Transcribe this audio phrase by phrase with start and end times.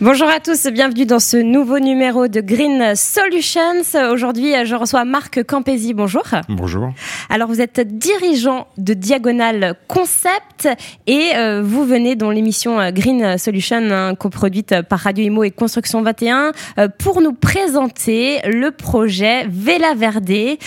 [0.00, 3.84] Bonjour à tous, bienvenue dans ce nouveau numéro de Green Solutions.
[4.10, 5.94] Aujourd'hui, je reçois Marc Campesi.
[5.94, 6.24] Bonjour.
[6.48, 6.92] Bonjour.
[7.30, 10.68] Alors, vous êtes dirigeant de Diagonal Concept
[11.06, 15.52] et euh, vous venez dans l'émission euh, Green Solution hein, coproduite par Radio Imo et
[15.52, 20.58] Construction 21 euh, pour nous présenter le projet Vela Verde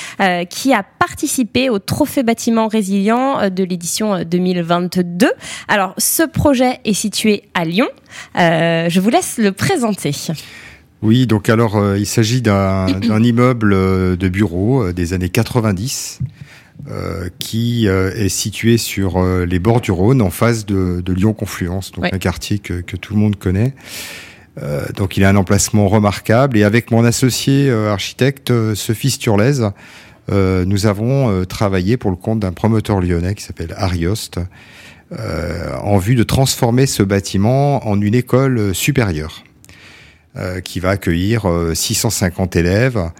[0.50, 5.32] qui a participé au Trophée bâtiment résilient de l'édition 2022.
[5.68, 7.88] Alors, ce projet est situé à Lyon.
[8.36, 10.14] Je vous laisse le présenter.
[11.02, 12.88] Oui, donc alors euh, il s'agit d'un
[13.24, 16.20] immeuble euh, de bureau euh, des années 90
[17.40, 22.20] qui est situé sur les bords du Rhône en face de, Lyon Confluence, donc un
[22.20, 23.74] quartier que, tout le monde connaît.
[24.96, 29.70] donc il a un emplacement remarquable et avec mon associé architecte Sophie Sturlez,
[30.32, 34.44] nous avons travaillé pour le compte d'un promoteur lyonnais qui s'appelle Ariost euh,
[35.12, 39.44] en vue de transformer ce bâtiment en une école supérieure
[40.38, 43.12] euh, qui va accueillir 650 euh, élèves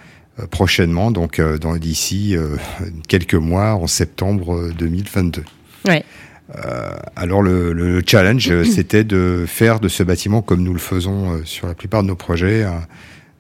[0.52, 1.42] prochainement, donc
[1.80, 2.36] d'ici
[3.08, 5.44] quelques mois, en septembre 2022.
[5.88, 6.04] Ouais.
[7.16, 11.74] alors le, challenge, c'était de faire de ce bâtiment, comme nous le faisons sur la
[11.74, 12.68] plupart de nos projets,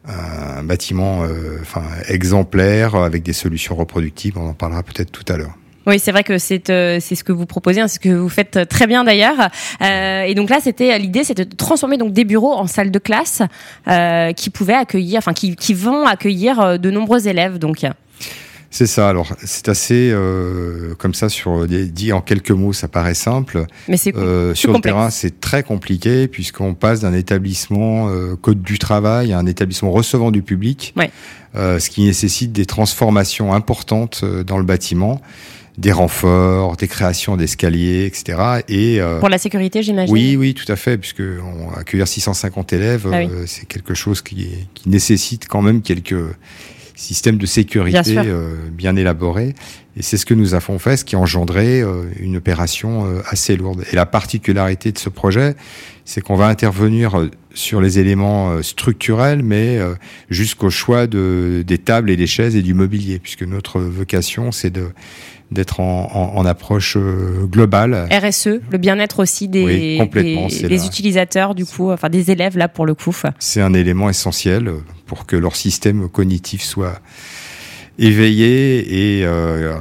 [0.07, 1.23] un, bâtiment
[1.61, 4.39] enfin, exemplaire avec des solutions reproductibles.
[4.39, 5.55] On en parlera peut-être tout à l'heure.
[5.88, 8.09] Oui, c'est vrai que c'est euh, c'est ce que vous proposez, hein, c'est ce que
[8.09, 9.49] vous faites très bien d'ailleurs.
[9.81, 12.99] Euh, et donc là, c'était l'idée, c'était de transformer donc des bureaux en salles de
[12.99, 13.41] classe
[13.88, 17.58] euh, qui pouvaient accueillir, enfin qui, qui vont accueillir euh, de nombreux élèves.
[17.58, 17.85] Donc.
[18.69, 19.08] C'est ça.
[19.08, 23.65] Alors, c'est assez euh, comme ça sur dit en quelques mots, ça paraît simple.
[23.88, 28.61] Mais c'est euh, sur le terrain, c'est très compliqué puisqu'on passe d'un établissement euh, code
[28.61, 31.09] du travail à un établissement recevant du public, ouais.
[31.55, 35.21] ce qui nécessite des transformations importantes dans le bâtiment
[35.78, 38.61] des renforts, des créations d'escaliers, etc.
[38.67, 40.14] Et euh, pour la sécurité, j'imagine.
[40.14, 44.21] Oui, oui, tout à fait, puisque on, accueillir 650 élèves, ah euh, c'est quelque chose
[44.21, 46.16] qui, qui, nécessite quand même quelques
[46.95, 49.54] systèmes de sécurité bien, euh, bien élaborés.
[49.95, 51.83] Et c'est ce que nous avons fait, ce qui a engendré
[52.20, 53.83] une opération assez lourde.
[53.92, 55.55] Et la particularité de ce projet,
[56.05, 59.79] c'est qu'on va intervenir sur les éléments structurels, mais
[60.29, 64.69] jusqu'au choix de, des tables et des chaises et du mobilier, puisque notre vocation, c'est
[64.69, 64.89] de
[65.51, 68.07] d'être en, en, approche euh, globale.
[68.11, 72.93] RSE, le bien-être aussi des, des, utilisateurs, du coup, enfin des élèves là pour le
[72.93, 73.15] coup.
[73.39, 74.71] C'est un élément essentiel
[75.05, 76.99] pour que leur système cognitif soit
[77.99, 79.77] éveillé et euh,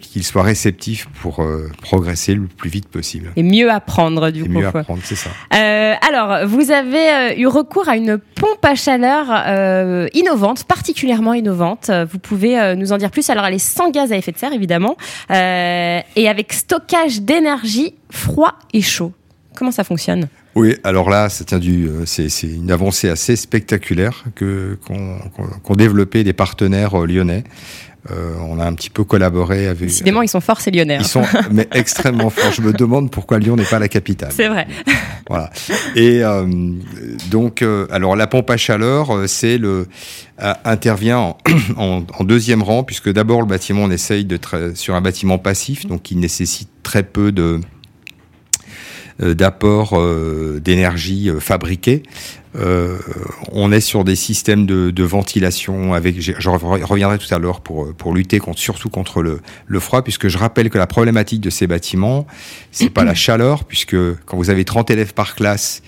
[0.00, 3.32] qu'il soit réceptif pour euh, progresser le plus vite possible.
[3.36, 4.52] Et mieux apprendre du et coup.
[4.52, 5.30] Mieux apprendre, c'est ça.
[5.54, 11.34] Euh, alors, vous avez euh, eu recours à une pompe à chaleur euh, innovante, particulièrement
[11.34, 11.90] innovante.
[12.10, 13.28] Vous pouvez nous en dire plus.
[13.30, 14.96] Alors, elle est sans gaz à effet de serre, évidemment,
[15.30, 19.12] et avec stockage d'énergie froid et chaud.
[19.56, 20.28] Comment ça fonctionne?
[20.58, 27.06] Oui, alors là, euh, c'est, une avancée assez spectaculaire que qu'ont, développé des partenaires euh,
[27.06, 27.44] lyonnais.
[28.10, 29.88] Euh, on a un petit peu collaboré avec.
[29.88, 30.98] Décidément, ils sont forts, ces Lyonnais.
[31.00, 32.52] Ils sont mais extrêmement forts.
[32.52, 34.32] Je me demande pourquoi Lyon n'est pas la capitale.
[34.34, 34.66] C'est vrai.
[35.28, 35.50] Voilà.
[35.94, 36.22] Et
[37.30, 39.88] donc, alors la pompe à chaleur, c'est le
[40.64, 41.34] intervient
[41.76, 44.38] en, en, deuxième rang puisque d'abord le bâtiment, on essaye de
[44.74, 47.60] sur un bâtiment passif, donc qui nécessite très peu de
[49.20, 52.02] d'apport euh, d'énergie euh, fabriquée.
[53.52, 57.92] on est sur des systèmes de, de ventilation avec, je reviendrai tout à l'heure pour
[57.94, 61.50] pour lutter contre, surtout contre le, le froid, puisque je rappelle que la problématique de
[61.50, 62.26] ces bâtiments,
[62.72, 65.82] c'est pas la chaleur, puisque quand vous avez 30 élèves par classe,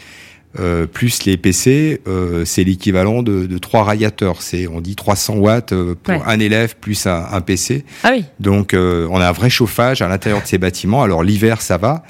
[0.59, 4.43] euh, plus les PC, euh, c'est l'équivalent de, de trois radiateurs.
[4.43, 7.85] C'est on dit 300 watts pour un élève plus un, un PC.
[8.05, 8.25] Ah oui.
[8.39, 11.03] Donc on a un vrai chauffage à l'intérieur de ces bâtiments.
[11.03, 12.05] Alors l'hiver ça va,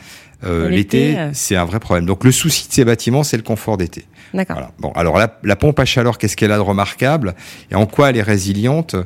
[0.45, 1.31] euh, l'été, euh.
[1.33, 2.07] c'est un vrai problème.
[2.07, 4.05] Donc le souci de ces bâtiments, c'est le confort d'été.
[4.33, 4.73] D'accord.
[4.79, 7.35] Bon, alors la, la, pompe à chaleur, qu'est-ce qu'elle a de remarquable
[7.71, 8.97] et en quoi elle est résiliente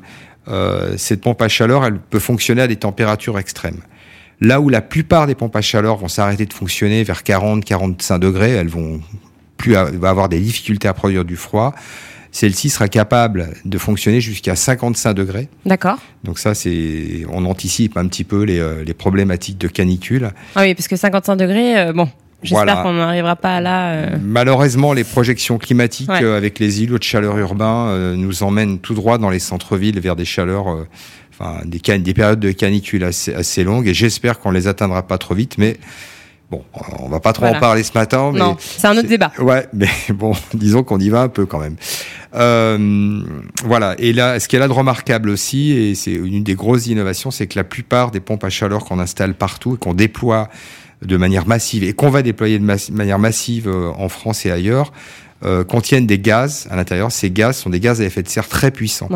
[0.49, 3.81] euh, Cette pompe à chaleur, elle peut fonctionner à des températures extrêmes.
[4.41, 8.51] Là où la plupart des pompes à chaleur vont s'arrêter de fonctionner vers 40-45 degrés,
[8.51, 9.01] elles vont
[9.57, 11.75] plus va avoir des difficultés à produire du froid
[12.35, 15.49] celle-ci sera capable de fonctionner jusqu'à 55 degrés.
[15.67, 15.99] D'accord.
[16.25, 20.33] Donc ça, c'est, on anticipe un petit peu les, euh, les, problématiques de canicule.
[20.57, 22.09] Ah oui, parce que 55 degrés, euh, bon.
[22.43, 23.93] J'espère qu'on n'arrivera pas là.
[23.93, 24.17] Euh.
[24.21, 29.31] Malheureusement, les projections climatiques avec les îlots de chaleur urbains nous emmènent tout droit dans
[29.31, 30.67] les centres-villes vers des chaleurs,
[31.31, 33.89] enfin des, des périodes de canicule assez, assez longues.
[33.89, 35.79] Et j'espère qu'on les atteindra pas trop vite, mais
[36.51, 36.63] Bon,
[37.01, 38.31] on va pas trop en parler ce matin.
[38.33, 39.33] Mais non, c'est un autre débat.
[39.39, 41.77] Ouais, mais bon, disons qu'on y va un peu quand même.
[42.35, 43.23] Euh,
[43.65, 43.95] voilà.
[43.99, 47.31] Et là, ce qui est là de remarquable aussi, et c'est une des grosses innovations,
[47.31, 50.49] c'est que la plupart des pompes à chaleur qu'on installe partout et qu'on déploie
[51.03, 54.93] de manière massive et qu'on va déployer de manière massive euh, en France et ailleurs,
[55.45, 57.13] euh, contiennent des gaz à l'intérieur.
[57.13, 59.09] Ces gaz sont des gaz à effet de serre très puissants.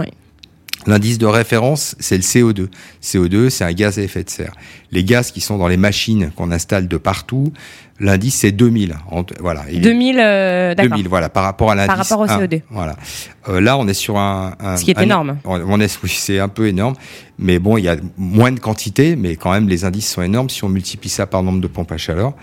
[0.89, 2.69] L'indice de référence, c'est le CO2.
[3.03, 4.55] CO2, c'est un gaz à effet de serre.
[4.91, 7.53] Les gaz qui sont dans les machines qu'on installe de partout,
[8.01, 8.97] l'indice c'est 2000.
[9.41, 9.65] Voilà.
[9.73, 11.89] 2000, euh, 2000, voilà, par rapport à l'indice.
[11.89, 12.63] Par rapport au CO2.
[12.71, 12.97] voilà.
[13.49, 14.55] Euh, là, on est sur un.
[14.61, 15.39] un Ce qui est énorme.
[15.45, 16.95] On est, oui, c'est un peu énorme.
[17.39, 20.51] Mais bon, il y a moins de quantité, mais quand même, les indices sont énormes
[20.51, 22.35] si on multiplie ça par nombre de pompes à chaleur.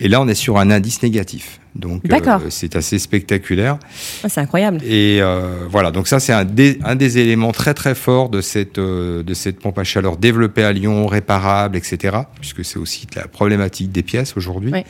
[0.00, 1.60] Et là, on est sur un indice négatif.
[1.76, 3.78] Donc, euh, c'est assez spectaculaire.
[4.24, 4.78] Ah, c'est incroyable.
[4.84, 8.40] Et euh, voilà, donc ça, c'est un des, un des éléments très très forts de
[8.40, 12.16] cette, euh, de cette pompe à chaleur développée à Lyon, réparable, etc.
[12.40, 14.72] Puisque c'est aussi la problématique des pièces aujourd'hui.
[14.72, 14.82] Oui.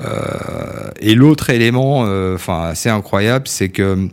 [0.00, 4.08] Euh, et l'autre élément, euh, enfin assez incroyable, c'est que,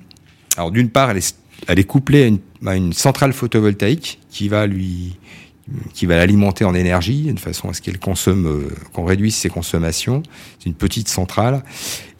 [0.57, 1.35] alors d'une part, elle est,
[1.67, 5.17] elle est couplée à une, à une centrale photovoltaïque qui va lui
[5.93, 9.49] qui va l'alimenter en énergie, de façon à ce qu'elle consomme, euh, qu'on réduise ses
[9.49, 10.23] consommations.
[10.57, 11.63] C'est une petite centrale.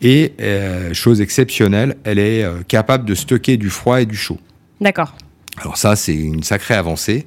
[0.03, 4.37] Et, euh, chose exceptionnelle, elle est capable de stocker du froid et du chaud.
[4.79, 5.15] D'accord.
[5.57, 7.25] Alors ça, c'est une sacrée avancée.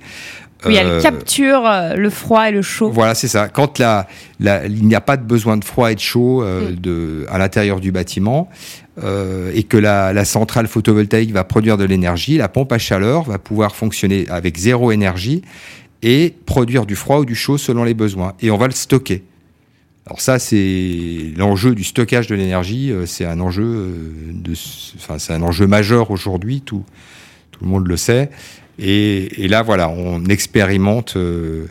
[0.64, 2.90] Oui, elle capture le froid et le chaud.
[2.90, 3.48] Voilà, c'est ça.
[3.48, 4.06] Quand la,
[4.38, 6.76] la il n'y a pas de besoin de froid et de chaud mm.
[6.76, 8.48] de, à l'intérieur du bâtiment,
[9.02, 13.22] euh, et que la, la, centrale photovoltaïque va produire de l'énergie, la pompe à chaleur
[13.22, 15.40] va pouvoir fonctionner avec zéro énergie
[16.02, 18.34] et produire du froid ou du chaud selon les besoins.
[18.42, 19.24] Et on va le stocker.
[20.04, 22.92] Alors ça, c'est l'enjeu du stockage de l'énergie.
[22.92, 24.52] Euh, c'est un enjeu euh, de,
[24.96, 26.60] enfin, c'est un enjeu majeur aujourd'hui.
[26.60, 26.84] Tout
[27.62, 28.30] le monde le sait.
[28.78, 31.66] Et, et là, voilà, on expérimente euh,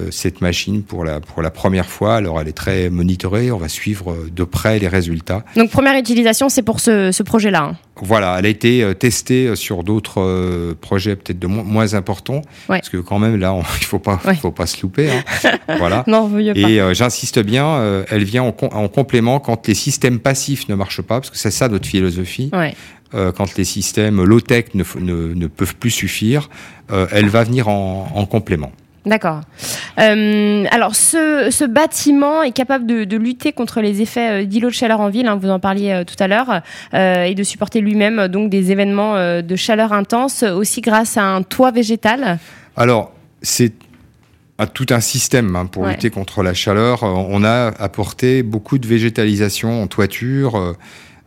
[0.00, 2.16] euh, cette machine pour la, pour la première fois.
[2.16, 5.44] Alors elle est très monitorée, on va suivre euh, de près les résultats.
[5.56, 7.76] Donc première utilisation, c'est pour ce, ce projet-là hein.
[8.04, 13.20] Voilà, elle a été testée sur d'autres projets peut-être de moins importants, parce que quand
[13.20, 15.08] même là, il faut pas, il faut pas se louper.
[15.10, 15.50] Hein.
[15.78, 16.02] voilà.
[16.08, 16.68] non, veuillez pas.
[16.68, 21.20] Et j'insiste bien, elle vient en, en, complément quand les systèmes passifs ne marchent pas,
[21.20, 22.50] parce que c'est ça notre philosophie.
[22.52, 22.74] Ouais.
[23.12, 26.48] Quand les systèmes low-tech ne, ne, ne, peuvent plus suffire,
[26.88, 28.72] elle va venir en, en complément.
[29.04, 29.40] D'accord.
[29.98, 34.68] Euh, alors, ce, ce, bâtiment est capable de, de, lutter contre les effets euh, d'îlots
[34.68, 36.62] de chaleur en ville, hein, vous en parliez euh, tout à l'heure,
[36.94, 41.24] euh, et de supporter lui-même donc des événements euh, de chaleur intense, aussi grâce à
[41.24, 42.38] un toit végétal.
[42.76, 43.12] Alors,
[43.42, 43.72] c'est
[44.72, 47.02] tout un système hein, pour lutter contre la chaleur.
[47.02, 50.76] On a apporté beaucoup de végétalisation en toiture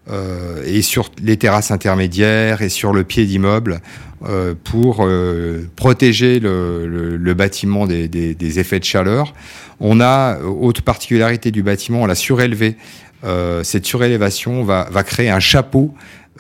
[0.10, 3.82] euh, et sur les terrasses intermédiaires et sur le pied d'immeuble
[4.28, 9.34] euh, pour euh, protéger le, le, le bâtiment des, des, des, effets de chaleur.
[9.80, 12.78] On a, autre particularité du bâtiment, on l'a surélevé.
[13.24, 15.94] Euh, cette surélévation va, va créer un chapeau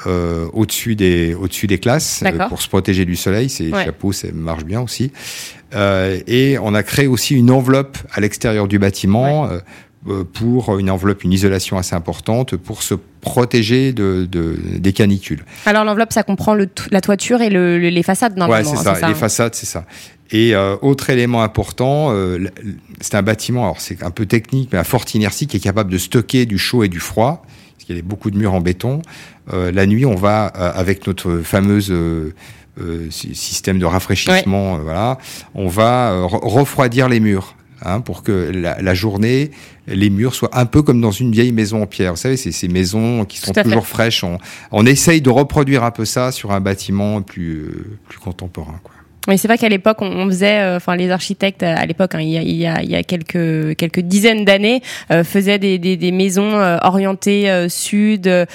[0.07, 3.49] euh, au-dessus des au-dessus des classes pour se protéger du soleil.
[3.49, 3.85] Ces ouais.
[3.85, 5.11] chapeaux, ça marche bien aussi.
[5.73, 9.59] Euh, et on a créé aussi une enveloppe à l'extérieur du bâtiment ouais.
[10.07, 12.93] Euh, pour une enveloppe, une isolation assez importante pour se
[13.25, 15.43] protéger de, de des canicules.
[15.65, 18.71] Alors l'enveloppe, ça comprend le, la toiture et le, les façades normalement.
[18.71, 19.15] Ouais, c'est ça, ça, les hein.
[19.15, 19.85] façades, c'est ça.
[20.31, 22.47] Et euh, autre élément important, euh,
[23.01, 25.91] c'est un bâtiment, alors c'est un peu technique, mais à forte inertie qui est capable
[25.91, 28.61] de stocker du chaud et du froid, parce qu'il y a beaucoup de murs en
[28.61, 29.01] béton.
[29.53, 31.93] Euh, la nuit, on va avec notre fameuse
[33.09, 34.81] système de rafraîchissement, ouais.
[34.83, 35.17] voilà,
[35.53, 39.51] on va refroidir les murs hein, pour que la, la, journée,
[39.87, 42.11] les murs soient un peu comme dans une vieille maison en pierre.
[42.11, 44.23] Vous savez, c'est ces maisons qui sont toujours fraîches.
[44.23, 44.37] On,
[44.71, 48.79] on, essaye de reproduire un peu ça sur un bâtiment plus, euh, plus contemporain.
[48.83, 48.95] Quoi.
[49.27, 52.29] Oui, c'est vrai qu'à l'époque, on, faisait, euh, enfin, les architectes à l'époque, hein, il,
[52.29, 55.79] y a, il, y a, il y a quelques quelques dizaines d'années, euh, faisaient des,
[55.79, 58.45] des, des maisons euh, orientées euh, sud euh,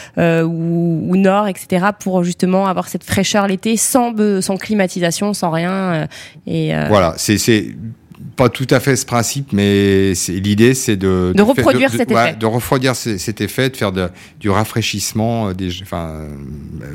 [0.44, 6.08] ou, ou, nord, etc., pour justement avoir cette fraîcheur l'été, sans sans climatisation, sans rien.
[6.46, 7.36] et voilà, c'est
[8.40, 12.10] pas tout à fait ce principe, mais l'idée c'est de, de, de, reproduire de, cet
[12.10, 12.36] ouais, effet.
[12.38, 16.26] De refroidir cet effet, de faire du rafraîchissement des, enfin,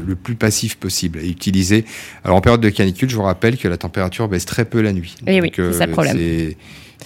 [0.07, 1.85] le plus passif possible et utiliser.
[2.23, 4.91] Alors en période de canicule, je vous rappelle que la température baisse très peu la
[4.91, 5.15] nuit.
[5.27, 6.17] Et Donc, oui, c'est ça le problème.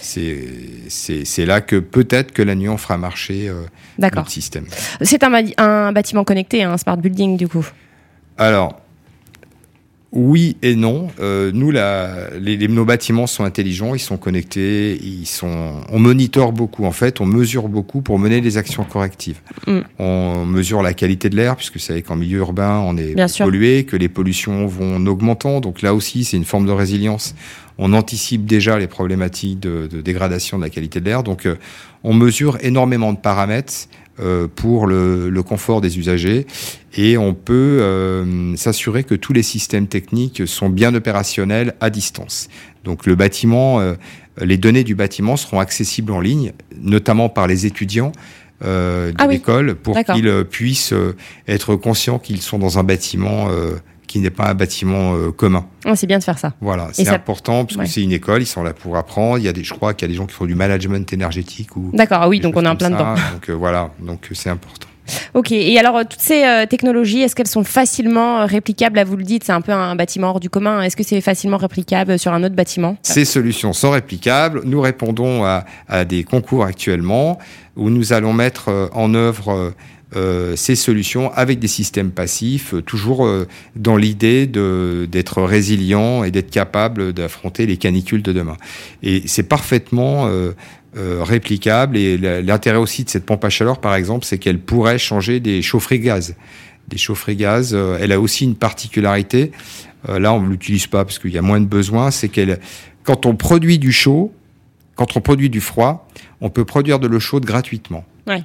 [0.00, 3.64] C'est là que peut-être que la nuit on fera marcher euh,
[3.98, 4.64] notre système.
[5.02, 7.66] C'est un, un, bâtiment connecté, un smart building du coup.
[8.38, 8.79] Alors,
[10.12, 11.08] oui et non.
[11.20, 15.74] Euh, nous, la, les, les, nos bâtiments sont intelligents, ils sont connectés, ils sont.
[15.88, 19.40] On monitore beaucoup en fait, on mesure beaucoup pour mener des actions correctives.
[19.68, 19.80] Mm.
[20.00, 23.84] On mesure la qualité de l'air puisque vous savez qu'en milieu urbain on est pollué,
[23.84, 25.60] que les pollutions vont en augmentant.
[25.60, 27.36] Donc là aussi, c'est une forme de résilience.
[27.78, 31.22] On anticipe déjà les problématiques de, de dégradation de la qualité de l'air.
[31.22, 31.54] Donc euh,
[32.02, 33.88] on mesure énormément de paramètres
[34.54, 36.46] pour le, le, confort des usagers
[36.96, 42.48] et on peut euh, s'assurer que tous les systèmes techniques sont bien opérationnels à distance.
[42.84, 43.94] Donc le bâtiment, euh,
[44.40, 48.12] les données du bâtiment seront accessibles en ligne, notamment par les étudiants.
[48.62, 50.92] Euh, de ah l'école pour qu'ils puissent
[51.48, 53.48] être conscients qu'ils sont dans un bâtiment
[54.10, 55.66] qui n'est pas un bâtiment euh, commun.
[55.86, 56.52] Oh, c'est bien de faire ça.
[56.60, 59.38] Voilà, c'est important parce que c'est une école, ils sont là pour apprendre.
[59.38, 61.12] Il y a des, je crois qu'il y a des gens qui font du management
[61.12, 61.92] énergétique ou.
[61.92, 63.14] D'accord, ah oui, donc on est en plein dedans.
[63.14, 64.88] Donc euh, voilà, donc euh, c'est important.
[65.34, 68.96] Ok, et alors toutes ces technologies, est-ce qu'elles sont facilement réplicables?
[68.96, 70.82] Là, vous le dites, c'est un peu un bâtiment hors du commun.
[70.82, 72.96] Est-ce que c'est facilement réplicable sur un autre bâtiment?
[73.02, 74.62] Ces solutions sont réplicables.
[74.64, 77.38] Nous répondons à, à, des concours actuellement
[77.76, 79.72] où nous allons mettre en œuvre
[80.16, 86.32] euh, ces solutions avec des systèmes passifs, euh, toujours euh, dans l'idée d'être résilient et
[86.32, 88.56] d'être capable d'affronter les canicules de demain.
[89.04, 90.30] Et c'est parfaitement
[90.94, 91.96] réplicable.
[91.96, 95.62] Et l'intérêt aussi de cette pompe à chaleur, par exemple, c'est qu'elle pourrait changer des
[95.62, 96.34] chaufferies gaz.
[96.88, 99.52] Des chaufferies gaz, elle a aussi une particularité.
[100.08, 102.10] là, on ne l'utilise pas parce qu'il y a moins de besoin.
[102.10, 102.58] C'est qu'elle,
[103.04, 104.32] quand on produit du chaud,
[104.96, 106.08] quand on produit du froid,
[106.40, 108.04] on peut produire de l'eau chaude gratuitement.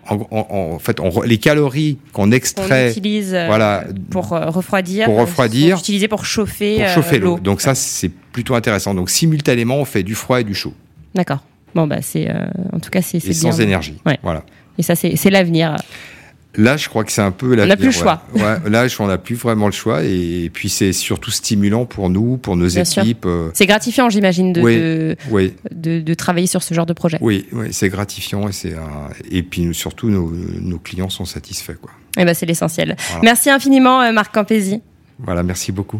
[0.10, 6.08] En, fait, les calories qu'on extrait, utilise euh, voilà, pour euh, refroidir, pour refroidir, utilisées
[6.08, 7.40] pour chauffer, pour chauffer euh, l'eau.
[7.40, 8.96] Donc ça, c'est plutôt intéressant.
[8.96, 10.74] Donc simultanément, on fait du froid et du chaud.
[11.14, 11.40] D'accord.
[11.76, 12.32] Bon bah c'est,
[12.72, 13.98] en tout cas c'est, et sans énergie.
[14.24, 14.44] Voilà.
[14.78, 15.76] Et ça c'est l'avenir.
[16.58, 17.64] Là, je crois que c'est un peu la.
[17.64, 18.24] On n'a plus le choix.
[18.34, 18.70] Ouais.
[18.70, 20.04] Là, on n'a plus vraiment le choix.
[20.04, 23.26] Et, puis, c'est surtout stimulant pour nous, pour nos équipes.
[23.26, 23.50] Euh.
[23.54, 25.16] C'est gratifiant, j'imagine, de,
[25.72, 27.18] de, de, travailler sur ce genre de projet.
[27.22, 28.48] Oui, oui c'est gratifiant.
[28.48, 28.76] Et, c'est
[29.30, 31.78] et puis, surtout, nos, nos, clients sont satisfaits.
[31.82, 31.92] Quoi.
[32.18, 32.96] Et eh ben, c'est l'essentiel.
[33.24, 34.82] Merci infiniment, euh, Marc Campesi.
[35.20, 36.00] Voilà, merci beaucoup.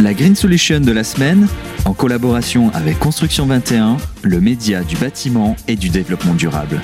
[0.00, 1.46] La Green Solution de la semaine,
[1.84, 6.80] en collaboration avec Construction 21, le média du bâtiment et du développement durable.